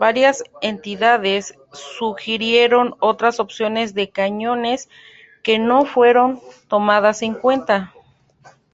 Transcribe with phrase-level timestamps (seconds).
[0.00, 4.88] Varias entidades sugirieron otras opciones de cañones
[5.44, 7.92] que no fueron tomadas en cuenta.